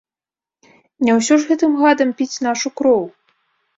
Не 1.09 1.19
ўсё 1.19 1.37
ж 1.43 1.47
гэтым 1.51 1.71
гадам 1.81 2.09
піць 2.23 2.31
нашу 2.49 2.67
кроў! 2.83 3.03